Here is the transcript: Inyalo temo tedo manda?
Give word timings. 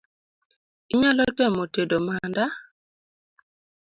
Inyalo 0.91 1.23
temo 1.37 1.63
tedo 1.73 1.97
manda? 2.05 2.45